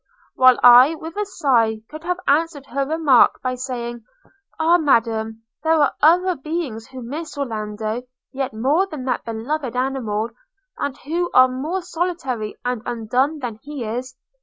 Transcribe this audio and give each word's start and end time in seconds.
–While 0.35 0.59
I, 0.63 0.95
with 0.95 1.15
a 1.15 1.27
sigh, 1.27 1.81
could 1.91 2.03
have 2.05 2.17
answered 2.27 2.65
her 2.65 2.87
remark, 2.87 3.39
by 3.43 3.53
saying– 3.53 4.03
Ah, 4.59 4.79
Madam! 4.79 5.43
there 5.63 5.73
are 5.75 5.93
other 6.01 6.35
beings 6.35 6.87
who 6.87 7.03
miss 7.03 7.37
Orlando 7.37 8.01
yet 8.33 8.51
more 8.51 8.87
than 8.87 9.05
that 9.05 9.25
beloved 9.25 9.75
animal, 9.75 10.31
and 10.79 10.97
who 11.05 11.29
are 11.35 11.47
more 11.47 11.83
solitary 11.83 12.55
and 12.65 12.81
undone 12.83 13.37
than 13.41 13.59
he 13.61 13.83
is. 13.85 14.15